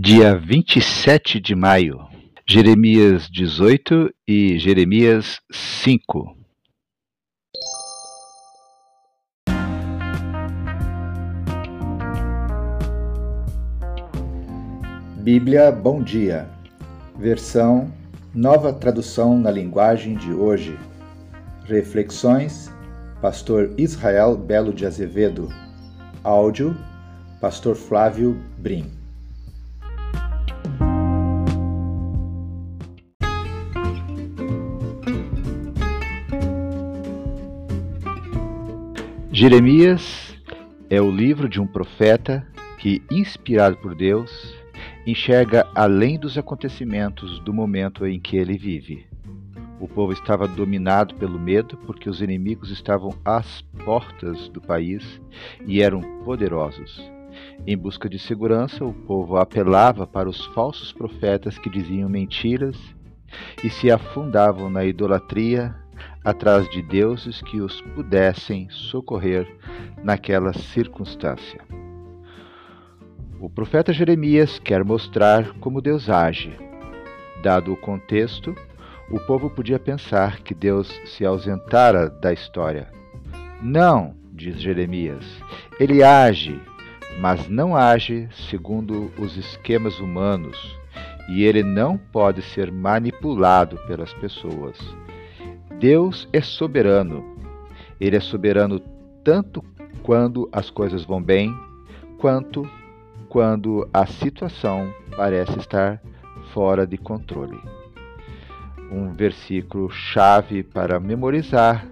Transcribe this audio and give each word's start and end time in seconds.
dia 0.00 0.36
27 0.36 1.40
de 1.40 1.56
maio, 1.56 1.98
Jeremias 2.48 3.28
18 3.28 4.14
e 4.28 4.56
Jeremias 4.56 5.40
5. 5.50 6.36
Bíblia 15.16 15.72
Bom 15.72 16.00
Dia, 16.00 16.48
versão 17.18 17.92
Nova 18.32 18.72
Tradução 18.72 19.36
na 19.36 19.50
Linguagem 19.50 20.14
de 20.14 20.32
Hoje. 20.32 20.78
Reflexões, 21.64 22.72
Pastor 23.20 23.74
Israel 23.76 24.36
Belo 24.36 24.72
de 24.72 24.86
Azevedo. 24.86 25.48
Áudio, 26.22 26.76
Pastor 27.40 27.74
Flávio 27.74 28.40
Brim. 28.58 28.97
Jeremias 39.40 40.36
é 40.90 41.00
o 41.00 41.08
livro 41.08 41.48
de 41.48 41.60
um 41.60 41.66
profeta 41.68 42.44
que, 42.76 43.00
inspirado 43.08 43.76
por 43.76 43.94
Deus, 43.94 44.52
enxerga 45.06 45.64
além 45.76 46.18
dos 46.18 46.36
acontecimentos 46.36 47.38
do 47.44 47.54
momento 47.54 48.04
em 48.04 48.18
que 48.18 48.36
ele 48.36 48.58
vive. 48.58 49.06
O 49.78 49.86
povo 49.86 50.12
estava 50.12 50.48
dominado 50.48 51.14
pelo 51.14 51.38
medo 51.38 51.76
porque 51.86 52.10
os 52.10 52.20
inimigos 52.20 52.72
estavam 52.72 53.16
às 53.24 53.62
portas 53.84 54.48
do 54.48 54.60
país 54.60 55.20
e 55.64 55.80
eram 55.80 56.00
poderosos. 56.24 57.00
Em 57.64 57.78
busca 57.78 58.08
de 58.08 58.18
segurança, 58.18 58.84
o 58.84 58.92
povo 58.92 59.36
apelava 59.36 60.04
para 60.04 60.28
os 60.28 60.46
falsos 60.46 60.92
profetas 60.92 61.56
que 61.56 61.70
diziam 61.70 62.08
mentiras 62.08 62.76
e 63.62 63.70
se 63.70 63.88
afundavam 63.88 64.68
na 64.68 64.84
idolatria 64.84 65.76
atrás 66.28 66.68
de 66.68 66.82
deuses 66.82 67.40
que 67.42 67.60
os 67.60 67.80
pudessem 67.80 68.68
socorrer 68.70 69.46
naquela 70.02 70.52
circunstância. 70.52 71.60
O 73.40 73.48
profeta 73.48 73.92
Jeremias 73.92 74.58
quer 74.58 74.84
mostrar 74.84 75.52
como 75.60 75.80
Deus 75.80 76.10
age. 76.10 76.52
Dado 77.42 77.72
o 77.72 77.76
contexto, 77.76 78.54
o 79.10 79.18
povo 79.20 79.48
podia 79.48 79.78
pensar 79.78 80.40
que 80.40 80.54
Deus 80.54 80.88
se 81.06 81.24
ausentara 81.24 82.10
da 82.10 82.32
história. 82.32 82.90
Não, 83.62 84.14
diz 84.32 84.60
Jeremias, 84.60 85.24
ele 85.80 86.02
age, 86.02 86.60
mas 87.20 87.48
não 87.48 87.74
age 87.74 88.28
segundo 88.50 89.10
os 89.18 89.36
esquemas 89.36 89.98
humanos, 89.98 90.76
e 91.28 91.44
ele 91.44 91.62
não 91.62 91.96
pode 91.96 92.42
ser 92.42 92.70
manipulado 92.70 93.78
pelas 93.86 94.12
pessoas. 94.14 94.76
Deus 95.78 96.28
é 96.32 96.40
soberano. 96.40 97.24
Ele 98.00 98.16
é 98.16 98.20
soberano 98.20 98.80
tanto 99.22 99.64
quando 100.02 100.48
as 100.52 100.70
coisas 100.70 101.04
vão 101.04 101.22
bem, 101.22 101.54
quanto 102.18 102.68
quando 103.28 103.88
a 103.92 104.06
situação 104.06 104.92
parece 105.16 105.58
estar 105.58 106.02
fora 106.52 106.86
de 106.86 106.96
controle. 106.96 107.60
Um 108.90 109.12
versículo 109.12 109.90
chave 109.90 110.62
para 110.62 110.98
memorizar 110.98 111.86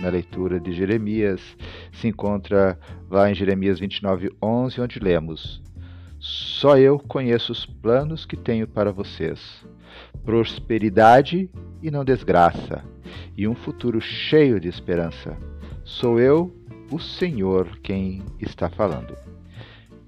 na 0.00 0.08
leitura 0.08 0.58
de 0.58 0.72
Jeremias 0.72 1.40
se 1.92 2.08
encontra 2.08 2.78
lá 3.08 3.30
em 3.30 3.34
Jeremias 3.34 3.78
29, 3.78 4.30
11, 4.42 4.80
onde 4.80 4.98
lemos: 4.98 5.62
Só 6.18 6.76
eu 6.76 6.98
conheço 6.98 7.52
os 7.52 7.64
planos 7.64 8.26
que 8.26 8.36
tenho 8.36 8.66
para 8.66 8.90
vocês, 8.90 9.64
prosperidade 10.24 11.48
e 11.80 11.90
não 11.90 12.04
desgraça, 12.04 12.82
e 13.36 13.46
um 13.46 13.54
futuro 13.54 14.00
cheio 14.00 14.60
de 14.60 14.68
esperança. 14.68 15.36
Sou 15.84 16.20
eu, 16.20 16.54
o 16.90 16.98
Senhor, 16.98 17.78
quem 17.82 18.22
está 18.40 18.68
falando. 18.68 19.16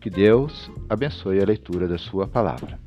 Que 0.00 0.10
Deus 0.10 0.70
abençoe 0.88 1.40
a 1.40 1.46
leitura 1.46 1.88
da 1.88 1.98
Sua 1.98 2.26
palavra. 2.26 2.78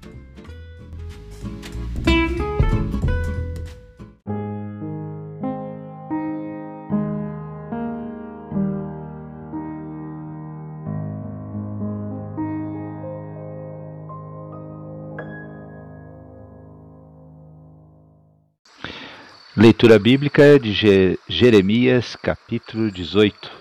Leitura 19.67 20.00
bíblica 20.00 20.57
de 20.57 20.72
Je 20.72 21.19
Jeremias, 21.28 22.16
capítulo 22.16 22.89
18. 22.89 23.51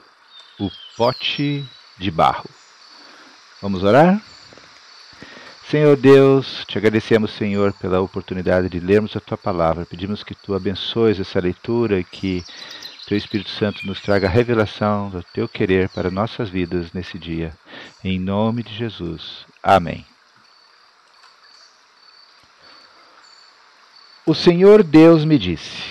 O 0.60 0.70
pote 0.96 1.64
de 1.98 2.12
barro. 2.12 2.48
Vamos 3.60 3.82
orar? 3.82 4.22
Senhor 5.68 5.96
Deus, 5.96 6.64
te 6.68 6.78
agradecemos, 6.78 7.32
Senhor, 7.32 7.72
pela 7.72 8.00
oportunidade 8.00 8.68
de 8.68 8.78
lermos 8.78 9.16
a 9.16 9.20
tua 9.20 9.36
palavra. 9.36 9.84
Pedimos 9.84 10.22
que 10.22 10.36
tu 10.36 10.54
abençoes 10.54 11.18
essa 11.18 11.40
leitura 11.40 11.98
e 11.98 12.04
que 12.04 12.44
teu 13.08 13.18
Espírito 13.18 13.50
Santo 13.50 13.84
nos 13.84 14.00
traga 14.00 14.28
revelação 14.28 15.10
do 15.10 15.24
teu 15.34 15.48
querer 15.48 15.88
para 15.88 16.08
nossas 16.08 16.48
vidas 16.48 16.92
nesse 16.92 17.18
dia. 17.18 17.52
Em 18.04 18.16
nome 18.16 18.62
de 18.62 18.72
Jesus. 18.72 19.44
Amém. 19.60 20.06
O 24.28 24.34
Senhor 24.34 24.82
Deus 24.82 25.24
me 25.24 25.38
disse: 25.38 25.84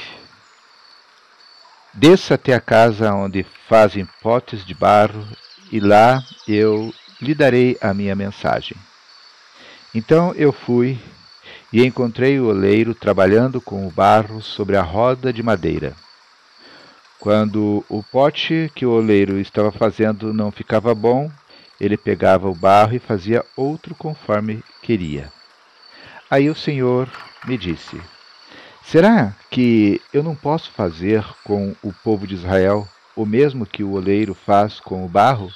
Desça 1.93 2.33
até 2.33 2.53
a 2.53 2.59
casa 2.59 3.13
onde 3.13 3.45
fazem 3.69 4.05
potes 4.21 4.65
de 4.65 4.73
barro, 4.73 5.25
e 5.71 5.79
lá 5.79 6.21
eu 6.45 6.93
lhe 7.21 7.33
darei 7.33 7.77
a 7.79 7.93
minha 7.93 8.13
mensagem. 8.13 8.75
Então 9.93 10.33
eu 10.33 10.51
fui 10.51 10.99
e 11.71 11.85
encontrei 11.85 12.37
o 12.37 12.47
oleiro 12.47 12.93
trabalhando 12.93 13.61
com 13.61 13.87
o 13.87 13.91
barro 13.91 14.41
sobre 14.41 14.75
a 14.75 14.81
roda 14.81 15.31
de 15.31 15.41
madeira. 15.41 15.95
Quando 17.17 17.85
o 17.87 18.03
pote 18.03 18.69
que 18.75 18.85
o 18.85 18.91
oleiro 18.91 19.39
estava 19.39 19.71
fazendo 19.71 20.33
não 20.33 20.51
ficava 20.51 20.93
bom, 20.93 21.31
ele 21.79 21.95
pegava 21.95 22.49
o 22.49 22.53
barro 22.53 22.95
e 22.95 22.99
fazia 22.99 23.45
outro 23.55 23.95
conforme 23.95 24.61
queria. 24.81 25.31
Aí 26.29 26.49
o 26.49 26.55
Senhor 26.55 27.09
me 27.47 27.57
disse: 27.57 27.97
Será 28.87 29.33
que 29.49 29.99
eu 30.13 30.21
não 30.21 30.35
posso 30.35 30.69
fazer 30.69 31.25
com 31.43 31.75
o 31.81 31.91
povo 31.91 32.27
de 32.27 32.35
Israel 32.35 32.87
o 33.15 33.25
mesmo 33.25 33.65
que 33.65 33.83
o 33.83 33.93
oleiro 33.93 34.35
faz 34.35 34.79
com 34.79 35.03
o 35.03 35.09
barro? 35.09 35.51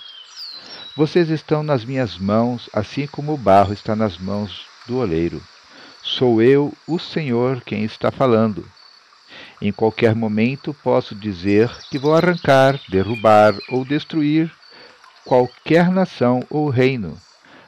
Vocês 0.97 1.29
estão 1.29 1.61
nas 1.61 1.85
minhas 1.85 2.17
mãos, 2.17 2.67
assim 2.73 3.05
como 3.05 3.33
o 3.33 3.37
barro 3.37 3.71
está 3.71 3.95
nas 3.95 4.17
mãos 4.17 4.65
do 4.87 4.97
oleiro. 4.97 5.39
Sou 6.01 6.41
eu, 6.41 6.73
o 6.87 6.97
Senhor, 6.97 7.61
quem 7.61 7.83
está 7.83 8.09
falando. 8.09 8.65
Em 9.61 9.71
qualquer 9.71 10.15
momento 10.15 10.75
posso 10.83 11.13
dizer 11.13 11.69
que 11.91 11.99
vou 11.99 12.15
arrancar, 12.15 12.81
derrubar 12.89 13.53
ou 13.69 13.85
destruir 13.85 14.51
qualquer 15.23 15.91
nação 15.91 16.41
ou 16.49 16.67
reino. 16.67 17.15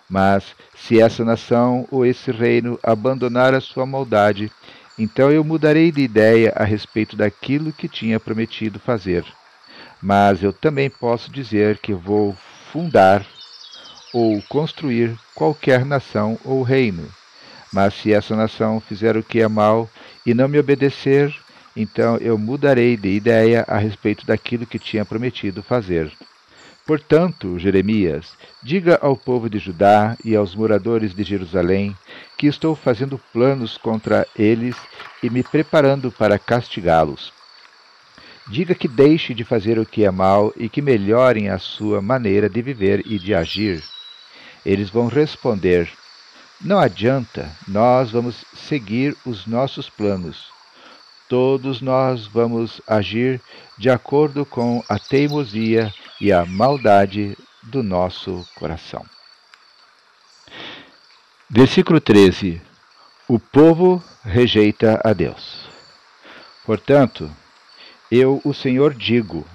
Mas 0.09 0.55
se 0.75 0.99
essa 0.99 1.23
nação 1.23 1.87
ou 1.91 2.03
esse 2.03 2.31
reino 2.31 2.79
abandonar 2.81 3.53
a 3.53 3.61
sua 3.61 3.85
maldade 3.85 4.51
então 5.01 5.31
eu 5.31 5.43
mudarei 5.43 5.91
de 5.91 6.03
ideia 6.03 6.53
a 6.55 6.63
respeito 6.63 7.15
daquilo 7.15 7.73
que 7.73 7.89
tinha 7.89 8.19
prometido 8.19 8.79
fazer. 8.79 9.25
Mas 9.99 10.43
eu 10.43 10.53
também 10.53 10.91
posso 10.91 11.31
dizer 11.31 11.79
que 11.79 11.91
vou 11.91 12.35
fundar 12.71 13.25
ou 14.13 14.39
construir 14.43 15.17
qualquer 15.33 15.83
nação 15.83 16.39
ou 16.43 16.61
reino. 16.61 17.09
Mas 17.73 17.95
se 17.95 18.13
essa 18.13 18.35
nação 18.35 18.79
fizer 18.79 19.17
o 19.17 19.23
que 19.23 19.41
é 19.41 19.47
mal 19.47 19.89
e 20.23 20.35
não 20.35 20.47
me 20.47 20.59
obedecer, 20.59 21.33
então 21.75 22.17
eu 22.17 22.37
mudarei 22.37 22.95
de 22.95 23.09
ideia 23.09 23.65
a 23.67 23.79
respeito 23.79 24.23
daquilo 24.23 24.67
que 24.67 24.77
tinha 24.77 25.03
prometido 25.03 25.63
fazer. 25.63 26.15
Portanto, 26.85 27.59
Jeremias, 27.59 28.33
diga 28.61 28.97
ao 29.01 29.15
povo 29.15 29.49
de 29.49 29.59
Judá 29.59 30.17
e 30.25 30.35
aos 30.35 30.55
moradores 30.55 31.13
de 31.13 31.23
Jerusalém 31.23 31.95
que 32.37 32.47
estou 32.47 32.75
fazendo 32.75 33.21
planos 33.31 33.77
contra 33.77 34.27
eles 34.35 34.75
e 35.21 35.29
me 35.29 35.43
preparando 35.43 36.11
para 36.11 36.39
castigá-los. 36.39 37.31
Diga 38.47 38.73
que 38.73 38.87
deixe 38.87 39.33
de 39.33 39.43
fazer 39.43 39.77
o 39.77 39.85
que 39.85 40.03
é 40.03 40.11
mal 40.11 40.51
e 40.57 40.67
que 40.67 40.81
melhorem 40.81 41.49
a 41.49 41.59
sua 41.59 42.01
maneira 42.01 42.49
de 42.49 42.61
viver 42.61 43.03
e 43.05 43.19
de 43.19 43.35
agir. 43.35 43.83
Eles 44.65 44.89
vão 44.89 45.07
responder: 45.07 45.87
Não 46.59 46.79
adianta, 46.79 47.49
nós 47.67 48.11
vamos 48.11 48.43
seguir 48.53 49.15
os 49.23 49.45
nossos 49.45 49.87
planos. 49.87 50.47
Todos 51.29 51.79
nós 51.79 52.25
vamos 52.25 52.81
agir 52.87 53.39
de 53.77 53.89
acordo 53.89 54.45
com 54.45 54.83
a 54.89 54.99
teimosia 54.99 55.93
e 56.21 56.31
a 56.31 56.45
maldade 56.45 57.35
do 57.63 57.81
nosso 57.81 58.47
coração. 58.55 59.03
Versículo 61.49 61.99
13: 61.99 62.61
O 63.27 63.39
povo 63.39 64.01
rejeita 64.23 65.01
a 65.03 65.13
Deus. 65.13 65.67
Portanto, 66.63 67.29
eu, 68.11 68.39
o 68.45 68.53
Senhor, 68.53 68.93
digo: 68.93 69.45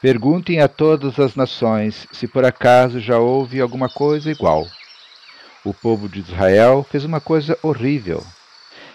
perguntem 0.00 0.60
a 0.60 0.68
todas 0.68 1.18
as 1.18 1.34
nações 1.34 2.06
se 2.12 2.28
por 2.28 2.44
acaso 2.44 3.00
já 3.00 3.18
houve 3.18 3.60
alguma 3.60 3.88
coisa 3.88 4.30
igual. 4.30 4.66
O 5.64 5.74
povo 5.74 6.08
de 6.08 6.20
Israel 6.20 6.86
fez 6.88 7.04
uma 7.04 7.20
coisa 7.20 7.58
horrível. 7.62 8.24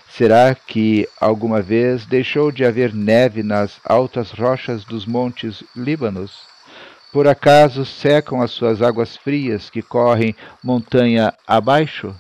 Será 0.08 0.56
que 0.56 1.08
alguma 1.20 1.62
vez 1.62 2.06
deixou 2.06 2.52
de 2.52 2.64
haver 2.64 2.94
neve 2.94 3.44
nas 3.44 3.82
altas 3.84 4.32
rochas 4.32 4.86
dos 4.86 5.06
montes 5.06 5.62
Líbanos? 5.76 6.55
Por 7.16 7.30
acaso 7.30 7.86
secam 7.86 8.42
as 8.42 8.52
suas 8.52 8.82
águas 8.82 9.16
frias 9.16 9.70
que 9.70 9.82
correm 9.82 10.36
montanha 10.62 11.34
abaixo? 11.48 12.14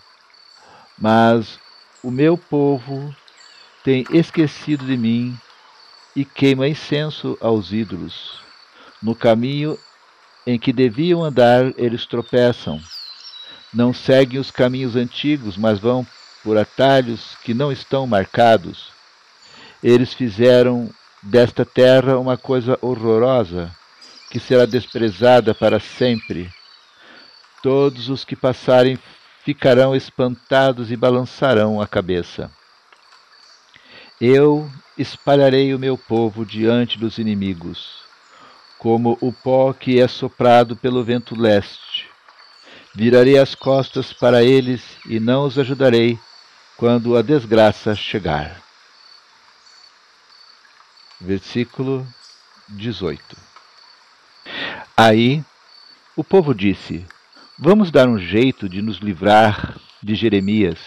Mas 0.97 1.59
o 2.01 2.09
meu 2.09 2.37
povo 2.37 3.13
tem 3.83 4.05
esquecido 4.09 4.85
de 4.85 4.95
mim 4.95 5.37
e 6.15 6.23
queima 6.23 6.65
incenso 6.65 7.37
aos 7.41 7.73
ídolos. 7.73 8.39
No 9.03 9.13
caminho 9.13 9.77
em 10.47 10.57
que 10.57 10.71
deviam 10.71 11.25
andar, 11.25 11.73
eles 11.77 12.05
tropeçam. 12.05 12.79
Não 13.73 13.93
seguem 13.93 14.39
os 14.39 14.49
caminhos 14.49 14.95
antigos, 14.95 15.57
mas 15.57 15.77
vão 15.77 16.07
por 16.41 16.57
atalhos 16.57 17.35
que 17.43 17.53
não 17.53 17.69
estão 17.69 18.07
marcados. 18.07 18.93
Eles 19.83 20.13
fizeram 20.13 20.89
desta 21.21 21.65
terra 21.65 22.17
uma 22.17 22.37
coisa 22.37 22.79
horrorosa 22.81 23.69
que 24.29 24.39
será 24.39 24.65
desprezada 24.65 25.53
para 25.53 25.79
sempre. 25.79 26.51
Todos 27.61 28.09
os 28.09 28.23
que 28.23 28.35
passarem 28.35 28.99
ficarão 29.43 29.95
espantados 29.95 30.91
e 30.91 30.95
balançarão 30.95 31.79
a 31.79 31.87
cabeça. 31.87 32.51
Eu 34.19 34.69
espalharei 34.97 35.73
o 35.73 35.79
meu 35.79 35.97
povo 35.97 36.45
diante 36.45 36.97
dos 36.97 37.17
inimigos, 37.17 38.03
como 38.79 39.17
o 39.21 39.31
pó 39.31 39.73
que 39.73 39.99
é 39.99 40.07
soprado 40.07 40.75
pelo 40.75 41.03
vento 41.03 41.39
leste. 41.39 42.09
Virarei 42.93 43.37
as 43.37 43.53
costas 43.53 44.13
para 44.13 44.41
eles 44.41 44.81
e 45.05 45.19
não 45.19 45.45
os 45.45 45.59
ajudarei 45.59 46.17
quando 46.77 47.17
a 47.17 47.21
desgraça 47.21 47.93
chegar. 47.93 48.61
Versículo 51.19 52.07
18 52.69 53.44
Aí 54.97 55.43
o 56.15 56.23
povo 56.23 56.53
disse: 56.53 57.05
Vamos 57.59 57.91
dar 57.91 58.07
um 58.07 58.17
jeito 58.17 58.69
de 58.69 58.81
nos 58.81 58.97
livrar 58.97 59.75
de 60.01 60.15
Jeremias, 60.15 60.79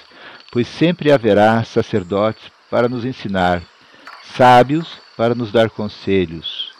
pois 0.50 0.66
sempre 0.66 1.12
haverá 1.12 1.62
sacerdotes 1.64 2.50
para 2.70 2.88
nos 2.88 3.04
ensinar, 3.04 3.62
sábios 4.34 4.98
para 5.16 5.34
nos 5.34 5.52
dar 5.52 5.68
conselhos 5.68 6.72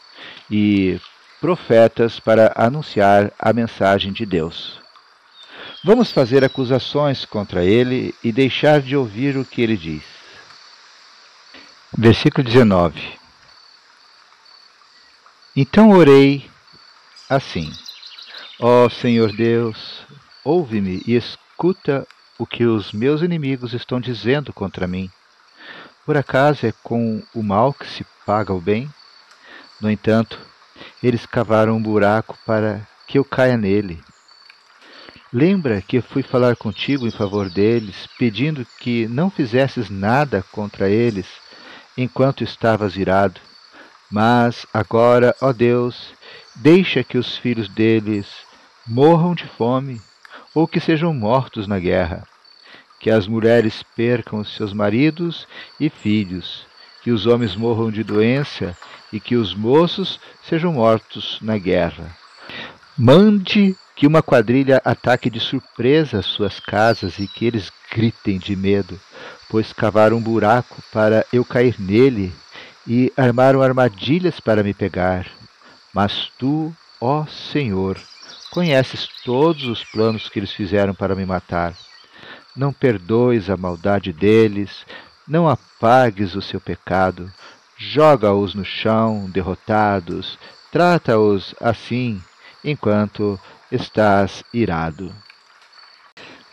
e 0.50 0.98
profetas 1.40 2.18
para 2.18 2.52
anunciar 2.56 3.30
a 3.38 3.52
mensagem 3.52 4.12
de 4.12 4.24
Deus. 4.24 4.80
Vamos 5.84 6.10
fazer 6.10 6.42
acusações 6.42 7.24
contra 7.24 7.62
ele 7.62 8.14
e 8.24 8.32
deixar 8.32 8.80
de 8.80 8.96
ouvir 8.96 9.36
o 9.36 9.44
que 9.44 9.62
ele 9.62 9.76
diz. 9.76 10.02
Versículo 11.96 12.42
19 12.42 13.18
Então 15.54 15.90
orei 15.90 16.48
assim: 17.28 17.72
Ó 18.60 18.86
oh, 18.86 18.90
Senhor 18.90 19.32
Deus, 19.32 20.04
ouve-me 20.44 21.02
e 21.06 21.14
escuta 21.14 22.06
o 22.38 22.46
que 22.46 22.64
os 22.64 22.92
meus 22.92 23.20
inimigos 23.20 23.74
estão 23.74 24.00
dizendo 24.00 24.52
contra 24.52 24.86
mim. 24.86 25.10
Por 26.06 26.16
acaso 26.16 26.66
é 26.66 26.72
com 26.82 27.22
o 27.34 27.42
mal 27.42 27.74
que 27.74 27.86
se 27.86 28.06
paga 28.24 28.52
o 28.52 28.60
bem? 28.60 28.88
No 29.80 29.90
entanto, 29.90 30.38
eles 31.02 31.26
cavaram 31.26 31.76
um 31.76 31.82
buraco 31.82 32.38
para 32.46 32.86
que 33.06 33.18
eu 33.18 33.24
caia 33.24 33.56
nele. 33.56 34.02
Lembra 35.32 35.82
que 35.82 35.98
eu 35.98 36.02
fui 36.02 36.22
falar 36.22 36.56
contigo 36.56 37.06
em 37.06 37.10
favor 37.10 37.50
deles, 37.50 38.08
pedindo 38.18 38.66
que 38.80 39.06
não 39.08 39.30
fizesses 39.30 39.90
nada 39.90 40.42
contra 40.50 40.88
eles 40.88 41.26
enquanto 41.96 42.42
estavas 42.42 42.96
irado. 42.96 43.40
Mas 44.10 44.64
agora, 44.72 45.36
ó 45.42 45.52
Deus, 45.52 46.14
Deixa 46.60 47.04
que 47.04 47.16
os 47.16 47.36
filhos 47.36 47.68
deles 47.68 48.26
morram 48.84 49.32
de 49.32 49.46
fome 49.46 50.00
ou 50.52 50.66
que 50.66 50.80
sejam 50.80 51.14
mortos 51.14 51.68
na 51.68 51.78
guerra. 51.78 52.26
Que 52.98 53.10
as 53.10 53.28
mulheres 53.28 53.84
percam 53.94 54.42
seus 54.42 54.72
maridos 54.72 55.46
e 55.78 55.88
filhos, 55.88 56.66
que 57.00 57.12
os 57.12 57.26
homens 57.26 57.54
morram 57.54 57.92
de 57.92 58.02
doença 58.02 58.76
e 59.12 59.20
que 59.20 59.36
os 59.36 59.54
moços 59.54 60.18
sejam 60.42 60.72
mortos 60.72 61.38
na 61.40 61.56
guerra. 61.56 62.10
Mande 62.96 63.76
que 63.94 64.04
uma 64.04 64.20
quadrilha 64.20 64.82
ataque 64.84 65.30
de 65.30 65.38
surpresa 65.38 66.18
as 66.18 66.26
suas 66.26 66.58
casas 66.58 67.20
e 67.20 67.28
que 67.28 67.46
eles 67.46 67.70
gritem 67.94 68.36
de 68.36 68.56
medo, 68.56 69.00
pois 69.48 69.72
cavaram 69.72 70.16
um 70.16 70.20
buraco 70.20 70.82
para 70.92 71.24
eu 71.32 71.44
cair 71.44 71.76
nele 71.78 72.32
e 72.84 73.12
armaram 73.16 73.62
armadilhas 73.62 74.40
para 74.40 74.64
me 74.64 74.74
pegar. 74.74 75.38
Mas 75.92 76.30
tu, 76.38 76.74
ó 77.00 77.26
Senhor, 77.26 77.98
conheces 78.50 79.08
todos 79.24 79.64
os 79.64 79.84
planos 79.84 80.28
que 80.28 80.38
eles 80.38 80.52
fizeram 80.52 80.94
para 80.94 81.14
me 81.14 81.24
matar. 81.24 81.74
Não 82.56 82.72
perdoes 82.72 83.48
a 83.48 83.56
maldade 83.56 84.12
deles, 84.12 84.84
não 85.26 85.48
apagues 85.48 86.34
o 86.34 86.42
seu 86.42 86.60
pecado. 86.60 87.32
Joga-os 87.76 88.54
no 88.54 88.64
chão, 88.64 89.30
derrotados, 89.30 90.38
trata-os 90.72 91.54
assim, 91.60 92.20
enquanto 92.64 93.38
estás 93.70 94.42
irado. 94.52 95.14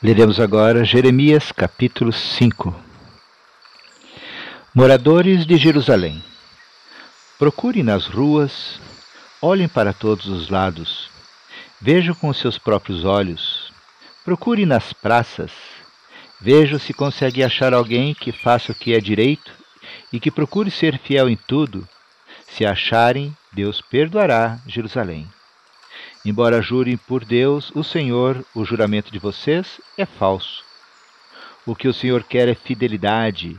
Leremos 0.03 0.39
agora 0.39 0.85
Jeremias 0.85 1.51
capítulo 1.51 2.13
5. 2.13 2.75
Moradores 4.73 5.45
de 5.45 5.57
Jerusalém, 5.57 6.21
procure 7.39 7.81
nas 7.81 8.05
ruas 8.05 8.79
Olhem 9.47 9.67
para 9.67 9.93
todos 9.93 10.25
os 10.25 10.49
lados. 10.49 11.07
Vejam 11.79 12.15
com 12.15 12.33
seus 12.33 12.57
próprios 12.57 13.05
olhos. 13.05 13.71
Procure 14.23 14.65
nas 14.65 14.91
praças. 14.91 15.51
Vejam 16.41 16.79
se 16.79 16.95
consegue 16.95 17.43
achar 17.43 17.71
alguém 17.71 18.15
que 18.15 18.31
faça 18.31 18.71
o 18.71 18.75
que 18.75 18.95
é 18.95 18.99
direito 18.99 19.51
e 20.11 20.19
que 20.19 20.31
procure 20.31 20.71
ser 20.71 20.97
fiel 20.97 21.29
em 21.29 21.37
tudo. 21.37 21.87
Se 22.47 22.65
acharem, 22.65 23.37
Deus 23.53 23.81
perdoará 23.81 24.57
Jerusalém. 24.65 25.27
Embora 26.25 26.59
jurem 26.59 26.97
por 26.97 27.23
Deus, 27.23 27.71
o 27.75 27.83
Senhor, 27.83 28.43
o 28.55 28.65
juramento 28.65 29.11
de 29.11 29.19
vocês 29.19 29.79
é 29.95 30.07
falso. 30.07 30.63
O 31.67 31.75
que 31.75 31.87
o 31.87 31.93
Senhor 31.93 32.23
quer 32.23 32.47
é 32.47 32.55
fidelidade. 32.55 33.55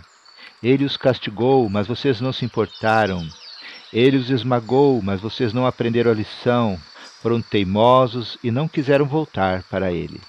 Ele 0.61 0.85
os 0.85 0.97
castigou, 0.97 1.71
mas 1.71 1.87
vocês 1.87 2.21
não 2.21 2.33
se 2.33 2.45
importaram. 2.45 3.25
Ele 3.97 4.19
os 4.19 4.29
esmagou, 4.29 5.01
mas 5.01 5.23
vocês 5.23 5.55
não 5.55 5.67
aprenderam 5.67 6.11
a 6.11 6.15
lição, 6.15 6.79
foram 7.23 7.41
teimosos 7.41 8.37
e 8.45 8.51
não 8.51 8.69
quiseram 8.69 9.07
voltar 9.07 9.63
para 9.71 9.91
ele. 9.91 10.21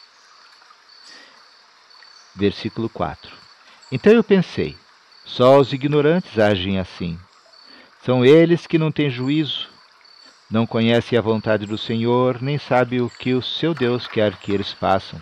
Versículo 2.34 2.88
4 2.88 3.30
Então 3.92 4.14
eu 4.14 4.24
pensei: 4.24 4.74
só 5.26 5.60
os 5.60 5.74
ignorantes 5.74 6.40
agem 6.40 6.80
assim. 6.80 7.20
São 8.06 8.24
eles 8.24 8.66
que 8.66 8.78
não 8.78 8.90
têm 8.90 9.10
juízo, 9.10 9.68
não 10.50 10.66
conhecem 10.66 11.20
a 11.20 11.22
vontade 11.22 11.66
do 11.66 11.78
Senhor, 11.78 12.42
nem 12.42 12.58
sabem 12.58 13.02
o 13.02 13.10
que 13.10 13.34
o 13.34 13.42
seu 13.42 13.74
Deus 13.74 14.08
quer 14.08 14.38
que 14.38 14.54
eles 14.54 14.72
façam. 14.72 15.20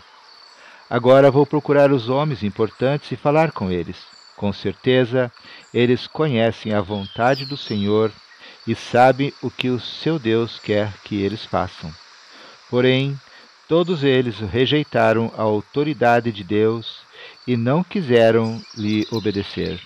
Agora 0.88 1.32
vou 1.32 1.48
procurar 1.48 1.92
os 1.92 2.10
homens 2.10 2.44
importantes 2.44 3.12
e 3.12 3.16
falar 3.16 3.52
com 3.52 3.72
eles. 3.72 3.98
Com 4.38 4.54
certeza, 4.54 5.32
eles 5.74 6.06
conhecem 6.06 6.76
a 6.76 6.82
vontade 6.82 7.44
do 7.48 7.58
Senhor 7.58 8.12
e 8.68 8.74
sabem 8.76 9.34
o 9.42 9.50
que 9.50 9.70
o 9.70 9.80
seu 9.80 10.18
Deus 10.18 10.60
quer 10.60 10.94
que 11.04 11.22
eles 11.22 11.46
façam. 11.46 11.94
Porém, 12.70 13.20
todos 13.68 14.04
eles 14.04 14.40
rejeitaram 14.40 15.32
a 15.38 15.42
autoridade 15.42 16.32
de 16.32 16.44
Deus 16.44 17.00
e 17.48 17.56
não 17.56 17.84
quiseram 17.84 18.62
lhe 18.76 19.08
obedecer. 19.12 19.80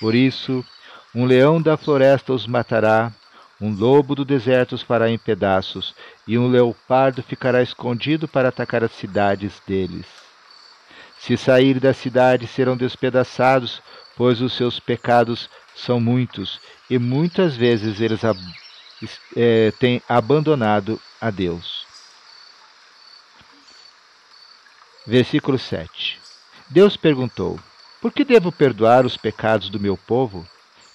Por 0.00 0.14
isso, 0.14 0.64
um 1.14 1.24
leão 1.24 1.60
da 1.60 1.76
floresta 1.76 2.32
os 2.32 2.46
matará, 2.46 3.12
um 3.60 3.72
lobo 3.72 4.14
do 4.14 4.24
deserto 4.24 4.74
os 4.74 4.82
fará 4.82 5.08
em 5.08 5.16
pedaços, 5.16 5.94
e 6.26 6.36
um 6.36 6.48
leopardo 6.48 7.22
ficará 7.22 7.62
escondido 7.62 8.26
para 8.26 8.48
atacar 8.48 8.82
as 8.82 8.92
cidades 8.92 9.62
deles. 9.66 10.06
Se 11.18 11.36
sair 11.36 11.80
da 11.80 11.94
cidade, 11.94 12.46
serão 12.46 12.76
despedaçados, 12.76 13.80
pois 14.16 14.42
os 14.42 14.52
seus 14.52 14.80
pecados 14.80 15.48
são 15.74 16.00
muitos 16.00 16.60
e 16.88 16.98
muitas 16.98 17.56
vezes 17.56 18.00
eles 18.00 18.20
é, 19.36 19.72
têm 19.72 20.02
abandonado 20.08 21.00
a 21.20 21.30
Deus. 21.30 21.86
Versículo 25.06 25.58
7 25.58 26.20
Deus 26.70 26.96
perguntou: 26.96 27.60
Por 28.00 28.12
que 28.12 28.24
devo 28.24 28.50
perdoar 28.50 29.04
os 29.04 29.16
pecados 29.16 29.68
do 29.68 29.78
meu 29.78 29.96
povo? 29.96 30.46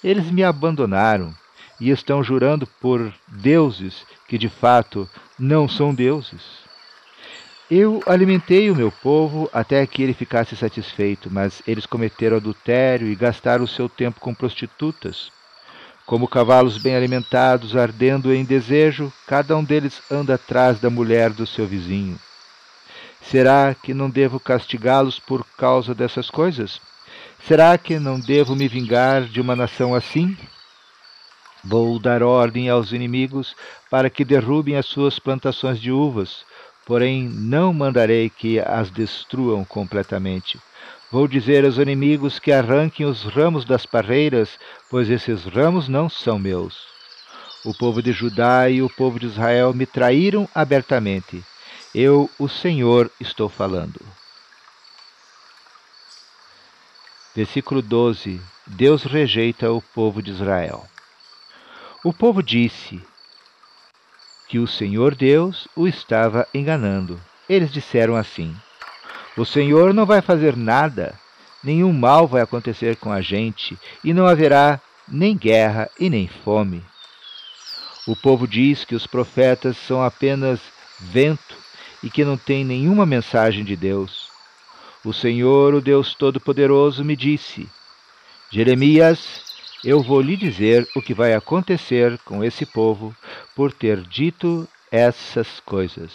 Eles 0.02 0.30
me 0.30 0.42
abandonaram 0.42 1.34
e 1.80 1.90
estão 1.90 2.22
jurando 2.22 2.66
por 2.66 3.12
deuses 3.26 4.06
que 4.28 4.36
de 4.36 4.48
fato 4.48 5.08
não 5.38 5.68
são 5.68 5.94
deuses. 5.94 6.59
Eu 7.70 8.02
alimentei 8.04 8.68
o 8.68 8.74
meu 8.74 8.90
povo 8.90 9.48
até 9.52 9.86
que 9.86 10.02
ele 10.02 10.12
ficasse 10.12 10.56
satisfeito, 10.56 11.30
mas 11.30 11.62
eles 11.68 11.86
cometeram 11.86 12.38
adultério 12.38 13.06
e 13.06 13.14
gastaram 13.14 13.62
o 13.62 13.68
seu 13.68 13.88
tempo 13.88 14.18
com 14.18 14.34
prostitutas. 14.34 15.30
Como 16.04 16.26
cavalos 16.26 16.78
bem 16.78 16.96
alimentados, 16.96 17.76
ardendo 17.76 18.34
em 18.34 18.44
desejo, 18.44 19.12
cada 19.24 19.56
um 19.56 19.62
deles 19.62 20.02
anda 20.10 20.34
atrás 20.34 20.80
da 20.80 20.90
mulher 20.90 21.30
do 21.30 21.46
seu 21.46 21.64
vizinho. 21.64 22.18
Será 23.22 23.72
que 23.72 23.94
não 23.94 24.10
devo 24.10 24.40
castigá-los 24.40 25.20
por 25.20 25.46
causa 25.56 25.94
dessas 25.94 26.28
coisas? 26.28 26.80
Será 27.46 27.78
que 27.78 28.00
não 28.00 28.18
devo 28.18 28.56
me 28.56 28.66
vingar 28.66 29.22
de 29.22 29.40
uma 29.40 29.54
nação 29.54 29.94
assim? 29.94 30.36
Vou 31.62 32.00
dar 32.00 32.20
ordem 32.22 32.68
aos 32.68 32.90
inimigos 32.90 33.54
para 33.88 34.10
que 34.10 34.24
derrubem 34.24 34.76
as 34.76 34.86
suas 34.86 35.20
plantações 35.20 35.80
de 35.80 35.92
uvas, 35.92 36.44
porém 36.86 37.28
não 37.28 37.72
mandarei 37.72 38.28
que 38.30 38.58
as 38.58 38.90
destruam 38.90 39.64
completamente. 39.64 40.58
Vou 41.10 41.26
dizer 41.26 41.64
aos 41.64 41.76
inimigos 41.76 42.38
que 42.38 42.52
arranquem 42.52 43.04
os 43.04 43.24
ramos 43.24 43.64
das 43.64 43.84
parreiras, 43.84 44.58
pois 44.88 45.10
esses 45.10 45.44
ramos 45.44 45.88
não 45.88 46.08
são 46.08 46.38
meus. 46.38 46.86
O 47.64 47.74
povo 47.74 48.00
de 48.00 48.12
Judá 48.12 48.70
e 48.70 48.80
o 48.80 48.88
povo 48.88 49.18
de 49.18 49.26
Israel 49.26 49.74
me 49.74 49.86
traíram 49.86 50.48
abertamente. 50.54 51.44
Eu, 51.94 52.30
o 52.38 52.48
Senhor, 52.48 53.10
estou 53.20 53.48
falando. 53.48 54.00
Versículo 57.34 57.82
12: 57.82 58.40
Deus 58.66 59.02
rejeita 59.02 59.70
o 59.72 59.82
povo 59.82 60.22
de 60.22 60.30
Israel. 60.30 60.86
O 62.04 62.12
povo 62.12 62.42
disse 62.42 63.02
que 64.50 64.58
o 64.58 64.66
Senhor 64.66 65.14
Deus 65.14 65.68
o 65.76 65.86
estava 65.86 66.44
enganando. 66.52 67.20
Eles 67.48 67.70
disseram 67.70 68.16
assim: 68.16 68.52
o 69.36 69.44
Senhor 69.44 69.94
não 69.94 70.04
vai 70.04 70.20
fazer 70.20 70.56
nada, 70.56 71.14
nenhum 71.62 71.92
mal 71.92 72.26
vai 72.26 72.42
acontecer 72.42 72.96
com 72.96 73.12
a 73.12 73.20
gente, 73.20 73.78
e 74.02 74.12
não 74.12 74.26
haverá 74.26 74.80
nem 75.06 75.36
guerra 75.36 75.88
e 76.00 76.10
nem 76.10 76.26
fome. 76.26 76.84
O 78.08 78.16
povo 78.16 78.48
diz 78.48 78.84
que 78.84 78.96
os 78.96 79.06
profetas 79.06 79.76
são 79.76 80.02
apenas 80.02 80.60
vento 80.98 81.56
e 82.02 82.10
que 82.10 82.24
não 82.24 82.36
tem 82.36 82.64
nenhuma 82.64 83.06
mensagem 83.06 83.62
de 83.62 83.76
Deus. 83.76 84.30
O 85.04 85.12
Senhor, 85.12 85.74
o 85.74 85.80
Deus 85.80 86.12
Todo-Poderoso, 86.12 87.04
me 87.04 87.14
disse: 87.14 87.68
Jeremias, 88.50 89.49
eu 89.84 90.02
vou 90.02 90.20
lhe 90.20 90.36
dizer 90.36 90.86
o 90.94 91.00
que 91.00 91.14
vai 91.14 91.34
acontecer 91.34 92.18
com 92.24 92.44
esse 92.44 92.66
povo 92.66 93.14
por 93.54 93.72
ter 93.72 94.00
dito 94.02 94.68
essas 94.90 95.60
coisas. 95.60 96.12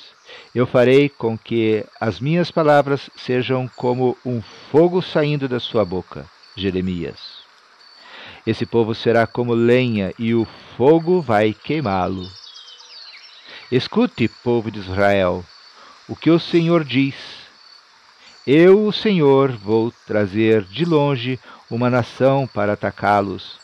Eu 0.54 0.68
farei 0.68 1.10
com 1.10 1.38
que 1.38 1.86
as 2.00 2.20
minhas 2.20 2.52
palavras 2.52 3.10
sejam 3.16 3.70
como 3.76 4.18
um 4.26 4.42
fogo 4.72 5.02
saindo 5.02 5.48
da 5.48 5.60
sua 5.60 5.84
boca. 5.86 6.26
Jeremias. 6.56 7.44
Esse 8.46 8.66
povo 8.66 8.94
será 8.94 9.26
como 9.26 9.54
lenha 9.54 10.14
e 10.20 10.34
o 10.34 10.46
fogo 10.78 11.22
vai 11.22 11.54
queimá-lo. 11.54 12.30
Escute, 13.72 14.28
povo 14.28 14.70
de 14.70 14.80
Israel, 14.80 15.44
o 16.08 16.16
que 16.16 16.30
o 16.30 16.40
Senhor 16.40 16.84
diz. 16.84 17.16
Eu, 18.46 18.86
o 18.86 18.94
Senhor, 18.94 19.52
vou 19.52 19.92
trazer 20.06 20.64
de 20.64 20.86
longe 20.86 21.40
uma 21.70 21.90
nação 21.90 22.48
para 22.48 22.74
atacá-los 22.74 23.60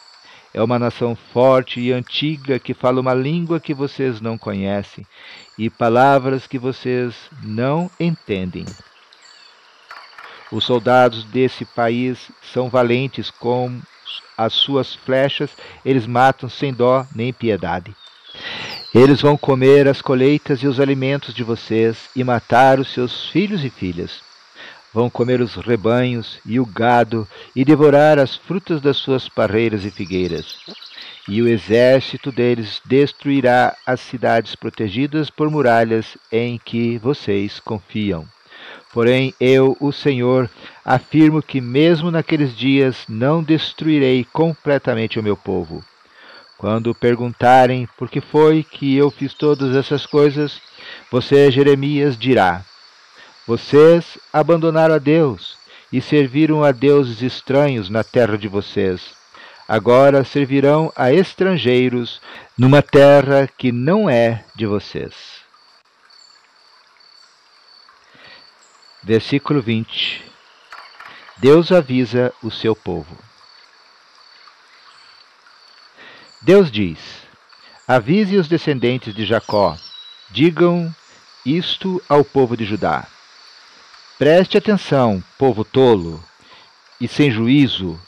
é 0.54 0.62
uma 0.62 0.78
nação 0.78 1.16
forte 1.16 1.80
e 1.80 1.94
antiga 1.94 2.60
que 2.60 2.74
fala 2.74 3.00
uma 3.00 3.14
língua 3.14 3.60
que 3.60 3.74
vocês 3.74 4.20
não 4.20 4.38
conhecem 4.38 5.06
e 5.58 5.70
palavras 5.70 6.46
que 6.46 6.60
vocês 6.60 7.16
não 7.42 7.90
entendem. 8.00 8.66
Os 10.52 10.66
soldados 10.66 11.24
desse 11.24 11.64
país 11.64 12.30
são 12.42 12.70
valentes 12.70 13.32
com 13.32 13.80
as 14.38 14.54
suas 14.54 14.94
flechas, 14.94 15.52
eles 15.86 16.06
matam 16.06 16.50
sem 16.50 16.74
dó 16.74 17.06
nem 17.16 17.32
piedade. 17.32 17.96
Eles 18.94 19.22
vão 19.22 19.38
comer 19.38 19.88
as 19.88 20.02
colheitas 20.02 20.62
e 20.62 20.68
os 20.68 20.82
alimentos 20.82 21.34
de 21.34 21.44
vocês 21.44 22.10
e 22.14 22.26
matar 22.26 22.78
os 22.78 22.92
seus 22.92 23.30
filhos 23.30 23.64
e 23.64 23.70
filhas 23.70 24.31
vão 24.94 25.10
comer 25.10 25.42
os 25.42 25.56
rebanhos 25.56 26.40
e 26.46 26.60
o 26.60 26.66
gado 26.66 27.28
e 27.56 27.64
devorar 27.64 28.20
as 28.20 28.36
frutas 28.36 28.82
das 28.82 28.98
suas 28.98 29.30
parreiras 29.30 29.86
e 29.86 29.92
figueiras. 29.92 30.58
E 31.28 31.42
o 31.42 31.48
exército 31.48 32.32
deles 32.32 32.82
destruirá 32.86 33.76
as 33.86 34.02
cidades 34.02 34.56
protegidas 34.56 35.30
por 35.30 35.50
muralhas 35.50 36.18
em 36.32 36.58
que 36.58 36.98
vocês 36.98 37.60
confiam. 37.60 38.28
Porém, 38.92 39.34
eu, 39.40 39.78
o 39.80 39.92
Senhor, 39.92 40.50
afirmo 40.84 41.42
que 41.42 41.62
mesmo 41.62 42.12
naqueles 42.12 42.56
dias 42.56 43.06
não 43.08 43.42
destruirei 43.42 44.26
completamente 44.34 45.20
o 45.20 45.24
meu 45.24 45.38
povo. 45.38 45.84
Quando 46.58 46.94
perguntarem 46.94 47.88
por 47.98 48.10
que 48.10 48.20
foi 48.20 48.64
que 48.64 48.96
eu 48.96 49.10
fiz 49.10 49.34
todas 49.34 49.76
essas 49.76 50.06
coisas, 50.06 50.62
você, 51.10 51.50
Jeremias, 51.50 52.18
dirá: 52.18 52.64
vocês 53.52 54.18
abandonaram 54.32 54.96
a 54.96 54.98
Deus 54.98 55.58
e 55.92 56.00
serviram 56.00 56.64
a 56.64 56.72
deuses 56.72 57.22
estranhos 57.22 57.90
na 57.90 58.02
terra 58.02 58.38
de 58.38 58.48
vocês. 58.48 59.14
Agora 59.68 60.24
servirão 60.24 60.90
a 60.96 61.12
estrangeiros 61.12 62.22
numa 62.58 62.82
terra 62.82 63.50
que 63.58 63.70
não 63.70 64.10
é 64.10 64.46
de 64.56 64.66
vocês. 64.66 65.42
Versículo 69.04 69.62
20 69.62 70.24
Deus 71.36 71.74
avisa 71.74 72.34
o 72.42 72.50
seu 72.50 72.74
povo. 72.74 73.18
Deus 76.42 76.72
diz: 76.72 77.00
Avise 77.86 78.38
os 78.38 78.48
descendentes 78.48 79.14
de 79.14 79.26
Jacó, 79.26 79.76
digam 80.30 80.90
isto 81.46 82.02
ao 82.08 82.24
povo 82.24 82.56
de 82.56 82.64
Judá. 82.64 83.06
Preste 84.22 84.56
atenção, 84.56 85.24
povo 85.36 85.66
tolo 85.66 86.24
e 87.02 87.08
sem 87.08 87.32
juízo, 87.32 88.00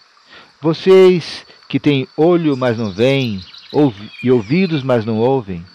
vocês 0.62 1.44
que 1.68 1.80
têm 1.80 2.08
olho, 2.16 2.56
mas 2.56 2.78
não 2.78 2.92
veem, 2.92 3.44
e 4.22 4.30
ouvidos, 4.30 4.84
mas 4.84 5.06
não 5.06 5.18
ouvem. 5.18 5.66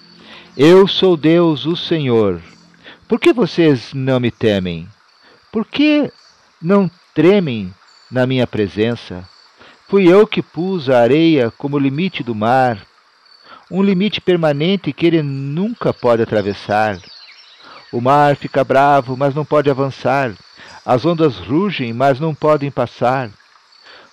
Eu 0.56 0.86
sou 0.86 1.16
Deus, 1.16 1.66
o 1.66 1.74
Senhor. 1.74 2.40
Por 3.08 3.18
que 3.18 3.32
vocês 3.32 3.92
não 3.92 4.20
me 4.20 4.30
temem? 4.30 4.88
Por 5.50 5.66
que 5.66 6.08
não 6.62 6.88
tremem 7.12 7.74
na 8.08 8.24
minha 8.24 8.46
presença? 8.46 9.28
Fui 9.88 10.06
eu 10.06 10.24
que 10.24 10.40
pus 10.40 10.88
a 10.88 11.00
areia 11.00 11.50
como 11.58 11.76
limite 11.76 12.22
do 12.22 12.32
mar, 12.32 12.86
um 13.68 13.82
limite 13.82 14.20
permanente 14.20 14.92
que 14.92 15.04
ele 15.04 15.20
nunca 15.20 15.92
pode 15.92 16.22
atravessar. 16.22 16.96
O 17.92 18.00
mar 18.00 18.36
fica 18.36 18.62
bravo, 18.62 19.16
mas 19.16 19.34
não 19.34 19.44
pode 19.44 19.70
avançar. 19.70 20.32
As 20.84 21.04
ondas 21.06 21.36
rugem, 21.38 21.92
mas 21.92 22.20
não 22.20 22.34
podem 22.34 22.70
passar. 22.70 23.30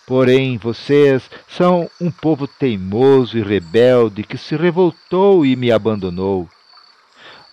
Porém, 0.08 0.58
vocês 0.58 1.29
são 1.48 1.89
um 2.00 2.12
povo 2.12 2.48
teimoso 2.48 3.38
e 3.38 3.41
rebelde 3.41 4.24
que 4.24 4.38
se 4.38 4.55
revoltou 4.55 5.46
e 5.46 5.55
me 5.55 5.72
abandonou. 5.72 6.48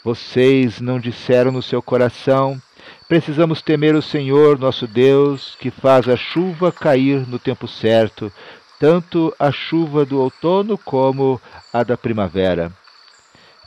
Vocês 0.05 0.81
não 0.81 1.01
disseram 1.01 1.51
no 1.51 1.63
seu 1.63 1.81
coração: 1.81 2.61
precisamos 3.09 3.63
temer 3.63 3.95
o 3.95 4.03
Senhor 4.03 4.59
nosso 4.59 4.87
Deus, 4.87 5.57
que 5.59 5.71
faz 5.71 6.09
a 6.09 6.17
chuva 6.17 6.71
cair 6.71 7.27
no 7.27 7.39
tempo 7.39 7.67
certo, 7.67 8.31
tanto 8.79 9.35
a 9.39 9.51
chuva 9.51 10.05
do 10.05 10.21
outono 10.21 10.77
como 10.77 11.41
a 11.73 11.83
da 11.83 11.97
primavera. 11.97 12.71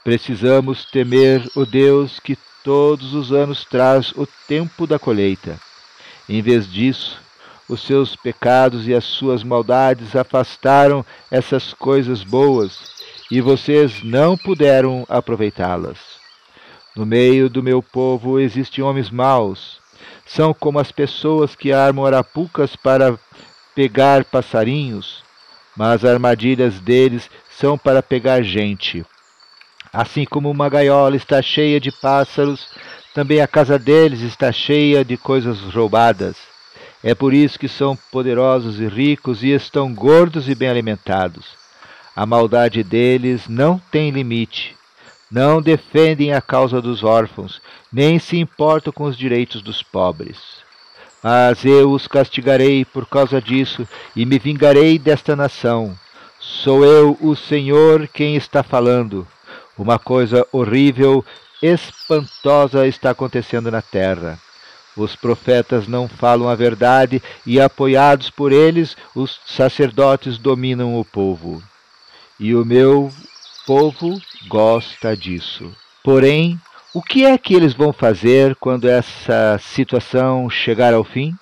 Precisamos 0.03 0.85
temer 0.85 1.43
o 1.55 1.65
Deus 1.65 2.19
que 2.19 2.37
todos 2.65 3.13
os 3.13 3.31
anos 3.31 3.63
traz 3.63 4.11
o 4.13 4.27
tempo 4.47 4.87
da 4.87 4.97
colheita. 4.97 5.59
Em 6.27 6.41
vez 6.41 6.67
disso, 6.67 7.21
os 7.69 7.79
seus 7.81 8.15
pecados 8.15 8.87
e 8.87 8.93
as 8.93 9.03
suas 9.03 9.43
maldades 9.43 10.15
afastaram 10.15 11.05
essas 11.29 11.75
coisas 11.75 12.23
boas 12.23 12.95
e 13.29 13.39
vocês 13.39 14.01
não 14.03 14.35
puderam 14.35 15.05
aproveitá-las. 15.07 15.99
No 16.95 17.05
meio 17.05 17.51
do 17.51 17.61
meu 17.61 17.83
povo 17.83 18.39
existem 18.39 18.83
homens 18.83 19.11
maus. 19.11 19.79
São 20.25 20.51
como 20.51 20.79
as 20.79 20.91
pessoas 20.91 21.55
que 21.55 21.71
armam 21.71 22.03
arapucas 22.03 22.75
para 22.75 23.15
pegar 23.75 24.25
passarinhos, 24.25 25.23
mas 25.77 26.03
as 26.03 26.11
armadilhas 26.11 26.79
deles 26.79 27.29
são 27.47 27.77
para 27.77 28.01
pegar 28.01 28.41
gente. 28.41 29.05
Assim 29.95 30.25
como 30.25 30.51
uma 30.51 30.67
gaiola 30.67 31.15
está 31.15 31.41
cheia 31.41 31.79
de 31.79 31.89
pássaros, 31.89 32.67
também 33.13 33.39
a 33.39 33.47
casa 33.47 33.79
deles 33.79 34.19
está 34.19 34.51
cheia 34.51 35.05
de 35.05 35.15
coisas 35.15 35.57
roubadas. 35.73 36.35
É 37.01 37.15
por 37.15 37.33
isso 37.33 37.57
que 37.57 37.69
são 37.69 37.97
poderosos 38.11 38.77
e 38.81 38.87
ricos 38.87 39.41
e 39.41 39.51
estão 39.51 39.93
gordos 39.93 40.49
e 40.49 40.53
bem 40.53 40.67
alimentados. 40.67 41.45
A 42.13 42.25
maldade 42.25 42.83
deles 42.83 43.47
não 43.47 43.79
tem 43.89 44.09
limite. 44.09 44.75
Não 45.31 45.61
defendem 45.61 46.33
a 46.33 46.41
causa 46.41 46.81
dos 46.81 47.01
órfãos, 47.01 47.61
nem 47.89 48.19
se 48.19 48.37
importam 48.37 48.91
com 48.91 49.05
os 49.05 49.17
direitos 49.17 49.61
dos 49.61 49.81
pobres. 49.81 50.37
Mas 51.23 51.63
eu 51.63 51.89
os 51.89 52.05
castigarei 52.05 52.83
por 52.83 53.05
causa 53.05 53.41
disso 53.41 53.87
e 54.13 54.25
me 54.25 54.39
vingarei 54.39 54.99
desta 54.99 55.37
nação. 55.37 55.97
Sou 56.37 56.83
eu, 56.83 57.17
o 57.21 57.33
Senhor, 57.33 58.09
quem 58.09 58.35
está 58.35 58.61
falando. 58.61 59.25
Uma 59.77 59.99
coisa 59.99 60.47
horrível, 60.51 61.23
espantosa 61.61 62.87
está 62.87 63.11
acontecendo 63.11 63.69
na 63.69 63.81
terra. 63.81 64.39
Os 64.95 65.15
profetas 65.15 65.87
não 65.87 66.07
falam 66.07 66.47
a 66.47 66.55
verdade 66.55 67.21
e, 67.45 67.59
apoiados 67.59 68.29
por 68.29 68.53
eles, 68.53 68.95
os 69.13 69.41
sacerdotes 69.45 70.37
dominam 70.37 70.97
o 70.97 71.03
povo. 71.03 71.61
E 72.39 72.55
o 72.55 72.63
meu 72.63 73.11
povo 73.65 74.21
gosta 74.47 75.15
disso. 75.15 75.69
Porém, 76.01 76.59
o 76.93 77.01
que 77.01 77.25
é 77.25 77.37
que 77.37 77.53
eles 77.53 77.73
vão 77.73 77.91
fazer 77.91 78.55
quando 78.55 78.87
essa 78.87 79.57
situação 79.59 80.49
chegar 80.49 80.93
ao 80.93 81.03
fim? 81.03 81.35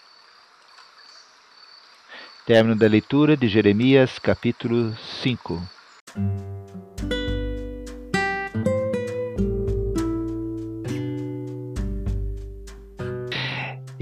Término 2.45 2.75
da 2.75 2.87
leitura 2.87 3.37
de 3.37 3.47
Jeremias, 3.47 4.17
capítulo 4.17 4.95
5. 5.21 5.61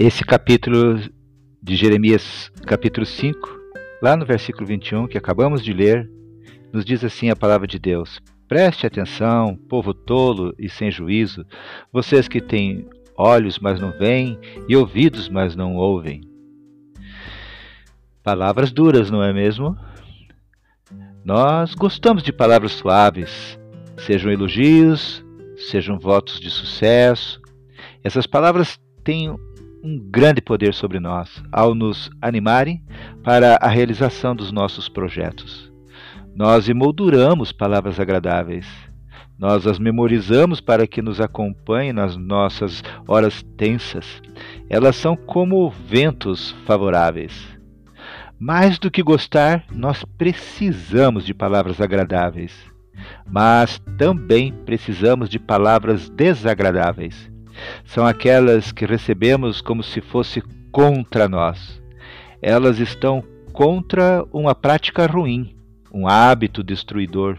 Esse 0.04 0.24
capítulo 0.24 0.98
de 1.62 1.76
Jeremias, 1.76 2.50
capítulo 2.66 3.06
5, 3.06 3.38
lá 4.02 4.16
no 4.16 4.26
versículo 4.26 4.66
21, 4.66 5.06
que 5.06 5.16
acabamos 5.16 5.62
de 5.62 5.72
ler, 5.72 6.10
nos 6.72 6.84
diz 6.84 7.04
assim 7.04 7.30
a 7.30 7.36
palavra 7.36 7.68
de 7.68 7.78
Deus: 7.78 8.20
Preste 8.48 8.84
atenção, 8.84 9.56
povo 9.68 9.94
tolo 9.94 10.52
e 10.58 10.68
sem 10.68 10.90
juízo, 10.90 11.46
vocês 11.92 12.26
que 12.26 12.40
têm 12.40 12.84
olhos, 13.16 13.60
mas 13.60 13.80
não 13.80 13.96
veem, 13.96 14.36
e 14.68 14.74
ouvidos, 14.74 15.28
mas 15.28 15.54
não 15.54 15.76
ouvem. 15.76 16.20
Palavras 18.24 18.72
duras, 18.72 19.08
não 19.08 19.22
é 19.22 19.32
mesmo? 19.32 19.78
Nós 21.24 21.76
gostamos 21.76 22.24
de 22.24 22.32
palavras 22.32 22.72
suaves, 22.72 23.56
sejam 23.98 24.32
elogios, 24.32 25.24
sejam 25.70 25.96
votos 25.96 26.40
de 26.40 26.50
sucesso. 26.50 27.40
Essas 28.02 28.26
palavras 28.26 28.80
têm 29.04 29.32
um 29.82 29.98
grande 29.98 30.40
poder 30.40 30.72
sobre 30.72 31.00
nós 31.00 31.42
ao 31.50 31.74
nos 31.74 32.08
animarem 32.20 32.82
para 33.24 33.56
a 33.56 33.68
realização 33.68 34.34
dos 34.34 34.52
nossos 34.52 34.88
projetos. 34.88 35.72
Nós 36.34 36.68
emolduramos 36.68 37.52
palavras 37.52 37.98
agradáveis. 37.98 38.66
Nós 39.38 39.66
as 39.66 39.78
memorizamos 39.78 40.60
para 40.60 40.86
que 40.86 41.02
nos 41.02 41.20
acompanhem 41.20 41.92
nas 41.92 42.16
nossas 42.16 42.82
horas 43.08 43.42
tensas. 43.56 44.22
Elas 44.70 44.94
são 44.94 45.16
como 45.16 45.68
ventos 45.68 46.52
favoráveis. 46.64 47.52
Mais 48.38 48.78
do 48.78 48.90
que 48.90 49.02
gostar, 49.02 49.64
nós 49.72 50.04
precisamos 50.16 51.24
de 51.24 51.34
palavras 51.34 51.80
agradáveis, 51.80 52.52
mas 53.26 53.80
também 53.98 54.52
precisamos 54.64 55.28
de 55.28 55.38
palavras 55.38 56.08
desagradáveis. 56.08 57.31
São 57.84 58.06
aquelas 58.06 58.72
que 58.72 58.86
recebemos 58.86 59.60
como 59.60 59.82
se 59.82 60.00
fosse 60.00 60.42
contra 60.70 61.28
nós. 61.28 61.80
Elas 62.40 62.78
estão 62.78 63.22
contra 63.52 64.24
uma 64.32 64.54
prática 64.54 65.06
ruim 65.06 65.54
um 65.92 66.08
hábito 66.08 66.62
destruidor, 66.64 67.38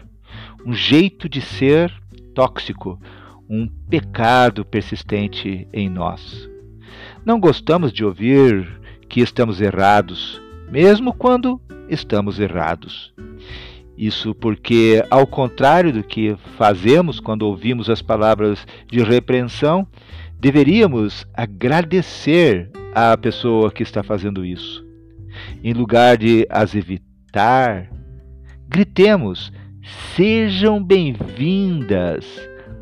um 0.64 0.72
jeito 0.72 1.28
de 1.28 1.40
ser 1.40 1.92
tóxico, 2.34 3.00
um 3.50 3.66
pecado 3.66 4.64
persistente 4.64 5.66
em 5.72 5.88
nós. 5.88 6.48
Não 7.24 7.40
gostamos 7.40 7.92
de 7.92 8.04
ouvir 8.04 8.80
que 9.08 9.20
estamos 9.20 9.60
errados, 9.60 10.40
mesmo 10.70 11.12
quando 11.12 11.60
estamos 11.88 12.38
errados. 12.38 13.12
Isso 13.96 14.34
porque, 14.34 15.04
ao 15.10 15.26
contrário 15.26 15.92
do 15.92 16.02
que 16.02 16.36
fazemos 16.56 17.20
quando 17.20 17.42
ouvimos 17.42 17.88
as 17.90 18.02
palavras 18.02 18.66
de 18.88 19.02
repreensão, 19.02 19.86
deveríamos 20.44 21.26
agradecer 21.32 22.70
à 22.94 23.16
pessoa 23.16 23.72
que 23.72 23.82
está 23.82 24.02
fazendo 24.02 24.44
isso. 24.44 24.84
Em 25.62 25.72
lugar 25.72 26.18
de 26.18 26.46
as 26.50 26.74
evitar, 26.74 27.88
Gritemos: 28.68 29.50
Sejam 30.14 30.84
bem-vindas! 30.84 32.26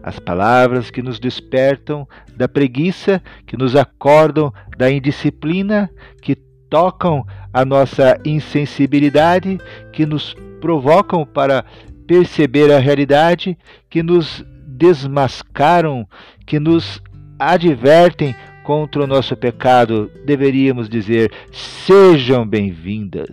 As 0.03 0.19
palavras 0.19 0.91
que 0.91 1.01
nos 1.03 1.21
despertam 1.21 2.05
da 2.37 2.49
preguiça, 2.49 3.23
que 3.47 3.57
nos 3.57 3.77
acordam 3.77 4.53
da 4.77 4.91
indisciplina, 4.91 5.89
que 6.21 6.35
tocam 6.69 7.25
a 7.53 7.65
nossa 7.65 8.19
insensibilidade, 8.25 9.61
que 9.93 10.05
nos 10.05 10.35
provocam 10.61 11.25
para 11.25 11.65
perceber 12.09 12.73
a 12.73 12.81
realidade, 12.81 13.57
que 13.89 14.03
nos 14.03 14.45
desmascaram, 14.67 16.09
que 16.45 16.59
nos 16.59 17.01
advertem 17.39 18.35
contra 18.63 19.03
o 19.03 19.07
nosso 19.07 19.37
pecado, 19.37 20.11
deveríamos 20.25 20.89
dizer: 20.89 21.33
sejam 21.51 22.47
bem-vindas. 22.47 23.31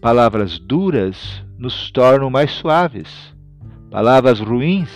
Palavras 0.00 0.58
duras 0.58 1.42
nos 1.58 1.90
tornam 1.90 2.30
mais 2.30 2.50
suaves. 2.50 3.34
Palavras 3.90 4.40
ruins 4.40 4.90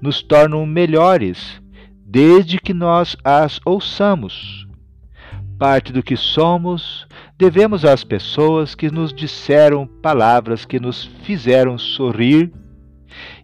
nos 0.00 0.22
tornam 0.22 0.64
melhores, 0.64 1.60
desde 2.04 2.58
que 2.58 2.72
nós 2.72 3.16
as 3.24 3.60
ouçamos. 3.64 4.66
Parte 5.58 5.92
do 5.92 6.02
que 6.02 6.16
somos 6.16 7.06
devemos 7.38 7.84
às 7.84 8.04
pessoas 8.04 8.74
que 8.74 8.90
nos 8.90 9.12
disseram 9.12 9.86
palavras 9.86 10.64
que 10.64 10.78
nos 10.78 11.04
fizeram 11.22 11.78
sorrir, 11.78 12.52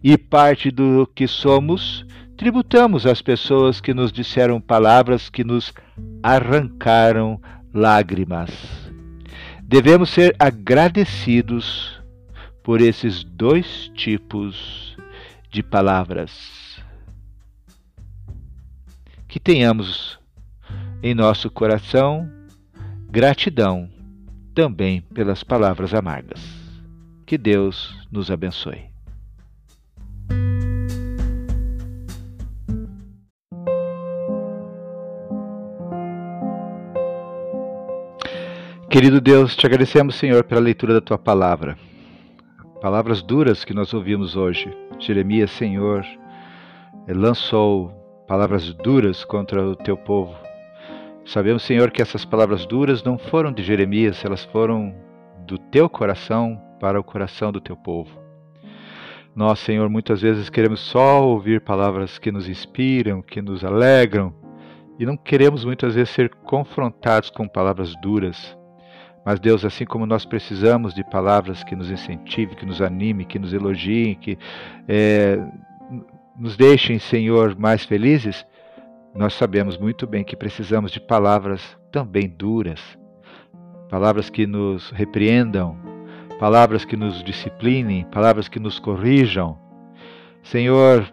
e 0.03 0.17
parte 0.17 0.69
do 0.69 1.09
que 1.15 1.27
somos 1.27 2.05
tributamos 2.37 3.05
às 3.05 3.21
pessoas 3.21 3.79
que 3.79 3.93
nos 3.93 4.11
disseram 4.11 4.59
palavras 4.59 5.29
que 5.29 5.43
nos 5.43 5.73
arrancaram 6.21 7.39
lágrimas. 7.73 8.49
Devemos 9.63 10.09
ser 10.09 10.35
agradecidos 10.37 12.01
por 12.63 12.81
esses 12.81 13.23
dois 13.23 13.91
tipos 13.95 14.95
de 15.49 15.63
palavras. 15.63 16.81
Que 19.27 19.39
tenhamos 19.39 20.19
em 21.01 21.13
nosso 21.13 21.49
coração 21.49 22.29
gratidão 23.09 23.89
também 24.53 25.01
pelas 25.01 25.43
palavras 25.43 25.93
amargas. 25.93 26.41
Que 27.25 27.37
Deus 27.37 28.07
nos 28.11 28.29
abençoe. 28.29 28.92
Querido 38.93 39.19
Deus, 39.19 39.55
te 39.55 39.65
agradecemos, 39.65 40.13
Senhor, 40.13 40.43
pela 40.43 40.61
leitura 40.61 40.93
da 40.93 41.01
tua 41.01 41.17
palavra. 41.17 41.75
Palavras 42.79 43.23
duras 43.23 43.65
que 43.65 43.73
nós 43.73 43.91
ouvimos 43.91 44.35
hoje. 44.35 44.71
Jeremias, 44.99 45.49
Senhor, 45.49 46.05
lançou 47.07 47.89
palavras 48.27 48.71
duras 48.71 49.25
contra 49.25 49.67
o 49.67 49.75
teu 49.75 49.97
povo. 49.97 50.35
Sabemos, 51.25 51.63
Senhor, 51.63 51.89
que 51.89 52.03
essas 52.03 52.23
palavras 52.23 52.67
duras 52.67 53.03
não 53.03 53.17
foram 53.17 53.51
de 53.51 53.63
Jeremias, 53.63 54.23
elas 54.23 54.43
foram 54.43 54.93
do 55.39 55.57
teu 55.57 55.89
coração 55.89 56.61
para 56.79 56.99
o 56.99 57.03
coração 57.03 57.51
do 57.51 57.59
teu 57.59 57.75
povo. 57.75 58.11
Nós, 59.35 59.57
Senhor, 59.57 59.89
muitas 59.89 60.21
vezes 60.21 60.51
queremos 60.51 60.81
só 60.81 61.19
ouvir 61.25 61.61
palavras 61.61 62.19
que 62.19 62.31
nos 62.31 62.47
inspiram, 62.47 63.23
que 63.23 63.41
nos 63.41 63.65
alegram, 63.65 64.31
e 64.99 65.05
não 65.07 65.17
queremos 65.17 65.65
muitas 65.65 65.95
vezes 65.95 66.13
ser 66.13 66.29
confrontados 66.45 67.31
com 67.31 67.47
palavras 67.47 67.91
duras 68.03 68.55
mas, 69.25 69.39
Deus, 69.39 69.63
assim 69.63 69.85
como 69.85 70.05
nós 70.05 70.25
precisamos 70.25 70.93
de 70.93 71.03
palavras 71.03 71.63
que 71.63 71.75
nos 71.75 71.89
incentivem, 71.89 72.55
que 72.55 72.65
nos 72.65 72.81
animem, 72.81 73.25
que 73.25 73.39
nos 73.39 73.53
elogiem, 73.53 74.15
que 74.15 74.37
é, 74.87 75.39
nos 76.37 76.57
deixem, 76.57 76.99
Senhor, 76.99 77.57
mais 77.57 77.85
felizes, 77.85 78.45
nós 79.15 79.33
sabemos 79.33 79.77
muito 79.77 80.05
bem 80.05 80.23
que 80.23 80.35
precisamos 80.35 80.91
de 80.91 80.99
palavras 80.99 81.77
também 81.91 82.27
duras, 82.27 82.81
palavras 83.89 84.29
que 84.29 84.45
nos 84.45 84.89
repreendam, 84.89 85.77
palavras 86.39 86.83
que 86.83 86.97
nos 86.97 87.23
disciplinem, 87.23 88.05
palavras 88.05 88.49
que 88.49 88.59
nos 88.59 88.79
corrijam. 88.79 89.57
Senhor, 90.41 91.07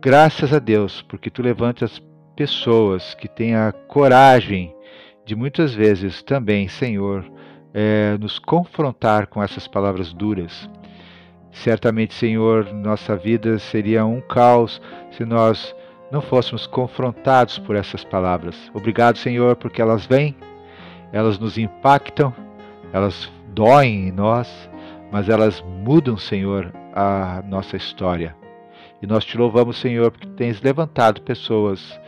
graças 0.00 0.52
a 0.52 0.58
Deus, 0.58 1.02
porque 1.02 1.30
tu 1.30 1.42
levantas 1.42 2.02
pessoas 2.34 3.14
que 3.14 3.28
têm 3.28 3.54
a 3.54 3.70
coragem 3.70 4.74
de 5.30 5.36
muitas 5.36 5.72
vezes 5.72 6.24
também, 6.24 6.66
Senhor, 6.66 7.24
é, 7.72 8.18
nos 8.18 8.40
confrontar 8.40 9.28
com 9.28 9.40
essas 9.40 9.68
palavras 9.68 10.12
duras. 10.12 10.68
Certamente, 11.52 12.14
Senhor, 12.14 12.72
nossa 12.74 13.16
vida 13.16 13.56
seria 13.60 14.04
um 14.04 14.20
caos 14.20 14.82
se 15.12 15.24
nós 15.24 15.72
não 16.10 16.20
fôssemos 16.20 16.66
confrontados 16.66 17.60
por 17.60 17.76
essas 17.76 18.02
palavras. 18.02 18.56
Obrigado, 18.74 19.18
Senhor, 19.18 19.54
porque 19.54 19.80
elas 19.80 20.04
vêm, 20.04 20.34
elas 21.12 21.38
nos 21.38 21.56
impactam, 21.56 22.34
elas 22.92 23.30
doem 23.54 24.08
em 24.08 24.10
nós, 24.10 24.68
mas 25.12 25.28
elas 25.28 25.64
mudam, 25.84 26.16
Senhor, 26.16 26.72
a 26.92 27.40
nossa 27.46 27.76
história. 27.76 28.34
E 29.00 29.06
nós 29.06 29.24
te 29.24 29.38
louvamos, 29.38 29.78
Senhor, 29.78 30.10
porque 30.10 30.26
tens 30.30 30.60
levantado 30.60 31.22
pessoas 31.22 32.00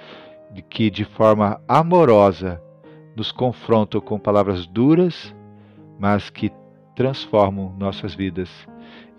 que 0.69 0.91
de 0.91 1.05
forma 1.05 1.61
amorosa 1.69 2.61
nos 3.17 3.33
confrontam 3.33 4.01
com 4.01 4.19
palavras 4.19 4.67
duras, 4.67 5.35
mas 5.99 6.31
que 6.31 6.51
transformam 6.95 7.75
nossas 7.79 8.15
vidas 8.15 8.51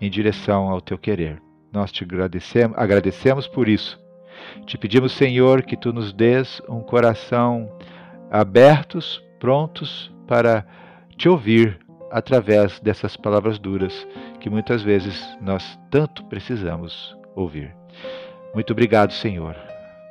em 0.00 0.10
direção 0.10 0.68
ao 0.68 0.80
teu 0.80 0.98
querer. 0.98 1.40
Nós 1.72 1.90
te 1.90 2.04
agradecemos, 2.04 2.76
agradecemos 2.78 3.48
por 3.48 3.68
isso. 3.68 3.98
Te 4.66 4.76
pedimos, 4.76 5.12
Senhor, 5.12 5.62
que 5.62 5.76
tu 5.76 5.92
nos 5.92 6.12
des 6.12 6.60
um 6.68 6.80
coração 6.80 7.70
abertos, 8.30 9.22
prontos 9.38 10.12
para 10.26 10.66
te 11.16 11.28
ouvir 11.28 11.78
através 12.10 12.78
dessas 12.80 13.16
palavras 13.16 13.58
duras 13.58 14.06
que 14.40 14.48
muitas 14.48 14.82
vezes 14.82 15.20
nós 15.40 15.78
tanto 15.90 16.24
precisamos 16.26 17.16
ouvir. 17.34 17.74
Muito 18.54 18.72
obrigado, 18.72 19.12
Senhor. 19.12 19.56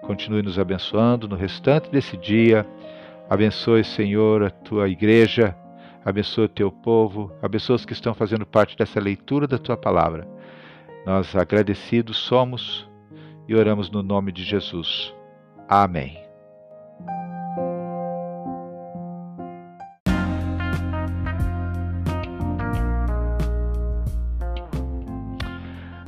Continue 0.01 0.41
nos 0.41 0.59
abençoando 0.59 1.29
no 1.29 1.35
restante 1.35 1.89
desse 1.89 2.17
dia. 2.17 2.65
Abençoe, 3.29 3.83
Senhor, 3.83 4.43
a 4.43 4.49
tua 4.49 4.87
igreja, 4.89 5.55
abençoe 6.05 6.45
o 6.45 6.49
teu 6.49 6.71
povo, 6.71 7.31
abençoe 7.41 7.75
os 7.75 7.85
que 7.85 7.93
estão 7.93 8.13
fazendo 8.13 8.45
parte 8.45 8.77
dessa 8.77 8.99
leitura 8.99 9.47
da 9.47 9.57
tua 9.57 9.77
palavra. 9.77 10.27
Nós 11.05 11.35
agradecidos 11.35 12.17
somos 12.17 12.87
e 13.47 13.55
oramos 13.55 13.89
no 13.89 14.03
nome 14.03 14.31
de 14.31 14.43
Jesus. 14.43 15.13
Amém. 15.67 16.21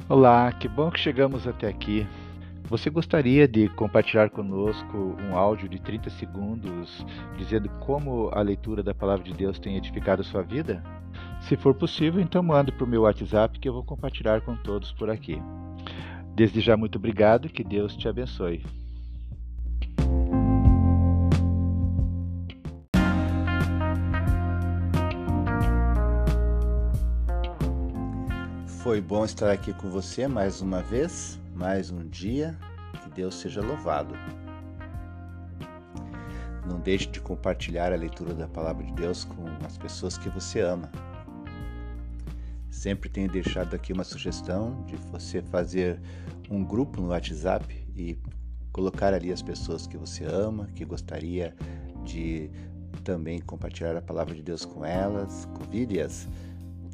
Olá, 0.07 0.51
que 0.51 0.67
bom 0.67 0.91
que 0.91 0.99
chegamos 0.99 1.47
até 1.47 1.67
aqui. 1.67 2.07
Você 2.67 2.89
gostaria 2.89 3.47
de 3.47 3.69
compartilhar 3.69 4.31
conosco 4.31 5.15
um 5.21 5.37
áudio 5.37 5.69
de 5.69 5.79
30 5.79 6.09
segundos 6.09 7.05
dizendo 7.37 7.69
como 7.79 8.29
a 8.33 8.41
leitura 8.41 8.81
da 8.81 8.93
palavra 8.93 9.23
de 9.23 9.33
Deus 9.33 9.59
tem 9.59 9.77
edificado 9.77 10.21
a 10.21 10.25
sua 10.25 10.41
vida? 10.41 10.83
Se 11.41 11.55
for 11.55 11.75
possível, 11.75 12.19
então 12.19 12.41
mande 12.41 12.71
para 12.71 12.83
o 12.83 12.87
meu 12.87 13.03
WhatsApp 13.03 13.59
que 13.59 13.69
eu 13.69 13.73
vou 13.73 13.83
compartilhar 13.83 14.41
com 14.41 14.55
todos 14.55 14.91
por 14.91 15.11
aqui. 15.11 15.39
Desde 16.33 16.59
já, 16.59 16.75
muito 16.75 16.97
obrigado 16.97 17.45
e 17.45 17.49
que 17.49 17.63
Deus 17.63 17.95
te 17.95 18.07
abençoe. 18.07 18.65
Foi 28.81 28.99
bom 29.01 29.23
estar 29.23 29.51
aqui 29.51 29.71
com 29.73 29.89
você 29.89 30.27
mais 30.27 30.61
uma 30.61 30.81
vez, 30.81 31.39
mais 31.55 31.89
um 31.89 32.05
dia. 32.07 32.57
Que 33.01 33.09
Deus 33.09 33.35
seja 33.35 33.61
louvado. 33.61 34.13
Não 36.67 36.79
deixe 36.79 37.07
de 37.07 37.21
compartilhar 37.21 37.93
a 37.93 37.95
leitura 37.95 38.33
da 38.33 38.47
palavra 38.47 38.83
de 38.83 38.91
Deus 38.93 39.23
com 39.23 39.45
as 39.65 39.77
pessoas 39.77 40.17
que 40.17 40.29
você 40.29 40.59
ama. 40.59 40.91
Sempre 42.69 43.09
tenho 43.09 43.31
deixado 43.31 43.73
aqui 43.73 43.93
uma 43.93 44.03
sugestão 44.03 44.83
de 44.85 44.95
você 45.11 45.41
fazer 45.41 45.99
um 46.49 46.63
grupo 46.63 47.01
no 47.01 47.09
WhatsApp 47.09 47.73
e 47.95 48.17
colocar 48.71 49.13
ali 49.13 49.31
as 49.31 49.41
pessoas 49.41 49.87
que 49.87 49.97
você 49.97 50.25
ama, 50.25 50.67
que 50.75 50.83
gostaria 50.83 51.55
de 52.03 52.49
também 53.03 53.39
compartilhar 53.39 53.95
a 53.95 54.01
palavra 54.01 54.35
de 54.35 54.41
Deus 54.41 54.65
com 54.65 54.83
elas, 54.83 55.45
convide-as. 55.53 56.27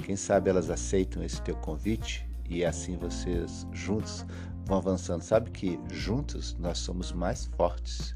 Quem 0.04 0.16
sabe 0.16 0.50
elas 0.50 0.70
aceitam 0.70 1.24
esse 1.24 1.42
teu 1.42 1.56
convite 1.56 2.28
e 2.52 2.66
assim 2.66 2.98
vocês 2.98 3.66
juntos 3.72 4.26
vão 4.72 4.78
avançando. 4.78 5.22
Sabe 5.22 5.52
que 5.52 5.78
juntos 5.90 6.56
nós 6.58 6.78
somos 6.78 7.12
mais 7.12 7.46
fortes. 7.58 8.16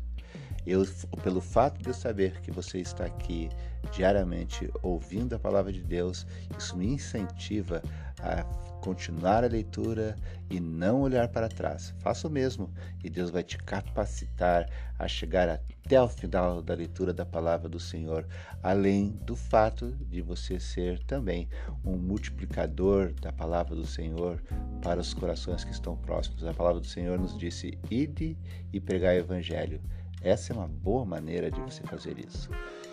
Eu, 0.65 0.86
pelo 1.22 1.41
fato 1.41 1.82
de 1.82 1.89
eu 1.89 1.94
saber 1.94 2.39
que 2.41 2.50
você 2.50 2.80
está 2.80 3.06
aqui 3.06 3.50
diariamente 3.91 4.72
ouvindo 4.82 5.36
a 5.36 5.39
palavra 5.39 5.72
de 5.72 5.84
Deus, 5.84 6.26
isso 6.58 6.76
me 6.78 6.88
incentiva 6.88 7.84
a 8.20 8.44
continuar 8.86 9.43
a 9.43 9.48
leitura 9.48 10.15
e 10.48 10.60
não 10.60 11.02
olhar 11.02 11.28
para 11.30 11.50
trás. 11.50 11.91
Faça 11.98 12.28
o 12.28 12.32
mesmo 12.32 12.71
e 13.04 13.10
Deus 13.10 13.32
vai 13.32 13.41
te 13.41 13.58
capacitar 13.58 14.69
a 15.00 15.08
chegar 15.08 15.50
até 15.50 16.00
o 16.00 16.08
final 16.08 16.62
da 16.62 16.76
leitura 16.76 17.12
da 17.12 17.26
palavra 17.26 17.67
do 17.67 17.80
Senhor, 17.80 18.28
além 18.62 19.10
do 19.26 19.36
fato 19.36 19.91
de 20.08 20.21
você 20.21 20.60
ser 20.60 21.00
também 21.06 21.50
um 21.84 21.98
multiplicador 21.98 23.12
da 23.13 23.32
palavra 23.32 23.76
do 23.76 23.88
Senhor 23.88 24.39
para 24.84 25.02
os 25.02 25.15
corações 25.15 25.63
que 25.63 25.71
estão 25.71 25.98
próximos. 25.98 26.45
A 26.45 26.54
palavra 26.54 26.80
do 26.80 26.88
Senhor 26.88 27.17
nos 27.17 27.36
disse: 27.36 27.80
ide 27.89 28.38
e 28.71 28.80
pregai 28.80 29.17
o 29.17 29.21
evangelho. 29.21 29.82
Essa 30.21 30.54
é 30.54 30.56
uma 30.56 30.67
boa 30.67 31.06
maneira 31.06 31.50
de 31.50 31.60
você 31.60 31.82
fazer 31.84 32.19
isso. 32.19 32.52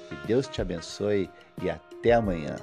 Que 0.09 0.27
Deus 0.27 0.49
te 0.49 0.63
abençoe 0.63 1.29
e 1.63 1.69
até 1.69 2.15
amanhã. 2.15 2.57